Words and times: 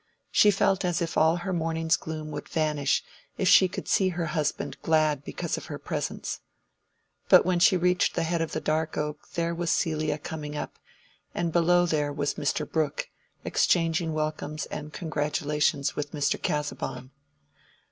She 0.31 0.49
felt 0.49 0.83
as 0.83 0.99
if 0.99 1.15
all 1.15 1.35
her 1.35 1.53
morning's 1.53 1.95
gloom 1.95 2.31
would 2.31 2.49
vanish 2.49 3.03
if 3.37 3.47
she 3.47 3.67
could 3.67 3.87
see 3.87 4.09
her 4.09 4.25
husband 4.33 4.81
glad 4.81 5.23
because 5.23 5.57
of 5.57 5.67
her 5.67 5.77
presence. 5.77 6.39
But 7.29 7.45
when 7.45 7.59
she 7.59 7.77
reached 7.77 8.15
the 8.15 8.23
head 8.23 8.41
of 8.41 8.51
the 8.53 8.59
dark 8.61 8.97
oak 8.97 9.29
there 9.35 9.53
was 9.53 9.69
Celia 9.69 10.17
coming 10.17 10.55
up, 10.57 10.79
and 11.35 11.53
below 11.53 11.85
there 11.85 12.11
was 12.11 12.33
Mr. 12.33 12.67
Brooke, 12.67 13.11
exchanging 13.45 14.11
welcomes 14.11 14.65
and 14.71 14.91
congratulations 14.91 15.95
with 15.95 16.13
Mr. 16.13 16.41
Casaubon. 16.41 17.11